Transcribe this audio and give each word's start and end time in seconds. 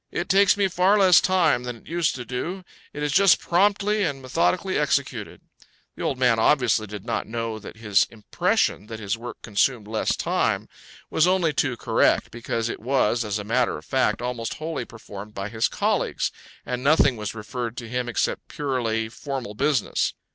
It 0.11 0.29
takes 0.29 0.57
me 0.57 0.67
far 0.67 0.97
less 0.97 1.21
time 1.21 1.61
than 1.63 1.75
it 1.75 1.85
used 1.85 2.15
to 2.15 2.25
do; 2.25 2.63
it 2.91 3.03
is 3.03 3.11
just 3.11 3.39
promptly 3.39 4.01
and 4.03 4.19
methodically 4.19 4.75
executed." 4.75 5.41
The 5.95 6.01
old 6.01 6.17
man 6.17 6.39
obviously 6.39 6.87
did 6.87 7.05
not 7.05 7.27
know 7.27 7.59
that 7.59 7.77
his 7.77 8.07
impression 8.09 8.87
that 8.87 8.99
his 8.99 9.15
work 9.15 9.39
consumed 9.43 9.87
less 9.87 10.15
time 10.15 10.67
was 11.11 11.27
only 11.27 11.53
too 11.53 11.77
correct, 11.77 12.31
because 12.31 12.67
it 12.67 12.79
was, 12.79 13.23
as 13.23 13.37
a 13.37 13.43
matter 13.43 13.77
of 13.77 13.85
fact, 13.85 14.23
almost 14.23 14.55
wholly 14.55 14.85
performed 14.85 15.35
by 15.35 15.49
his 15.49 15.67
colleagues, 15.67 16.31
and 16.65 16.83
nothing 16.83 17.15
was 17.15 17.35
referred 17.35 17.77
to 17.77 17.87
him 17.87 18.09
except 18.09 18.47
purely 18.47 19.07
formal 19.07 19.53
business. 19.53 20.15